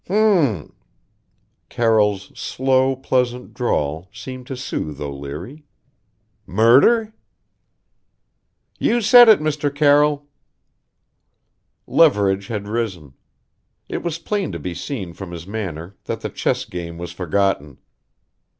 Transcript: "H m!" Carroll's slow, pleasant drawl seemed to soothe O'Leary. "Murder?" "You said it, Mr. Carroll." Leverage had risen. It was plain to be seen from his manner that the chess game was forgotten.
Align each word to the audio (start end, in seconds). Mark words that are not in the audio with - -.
"H 0.05 0.09
m!" 0.09 0.73
Carroll's 1.69 2.31
slow, 2.33 2.95
pleasant 2.95 3.53
drawl 3.53 4.09
seemed 4.11 4.47
to 4.47 4.57
soothe 4.57 4.99
O'Leary. 4.99 5.63
"Murder?" 6.47 7.13
"You 8.79 9.01
said 9.01 9.29
it, 9.29 9.39
Mr. 9.39 9.69
Carroll." 9.69 10.25
Leverage 11.85 12.47
had 12.47 12.67
risen. 12.67 13.13
It 13.87 14.01
was 14.01 14.17
plain 14.17 14.51
to 14.53 14.57
be 14.59 14.73
seen 14.73 15.13
from 15.13 15.29
his 15.29 15.45
manner 15.45 15.95
that 16.05 16.21
the 16.21 16.29
chess 16.31 16.65
game 16.65 16.97
was 16.97 17.11
forgotten. 17.11 17.77